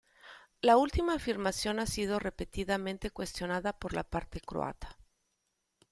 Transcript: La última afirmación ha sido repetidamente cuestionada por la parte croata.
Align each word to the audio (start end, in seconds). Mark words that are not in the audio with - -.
La 0.61 0.77
última 0.77 1.13
afirmación 1.13 1.77
ha 1.79 1.85
sido 1.85 2.17
repetidamente 2.17 3.11
cuestionada 3.11 3.71
por 3.73 3.93
la 3.93 4.03
parte 4.03 4.41
croata. 4.41 4.97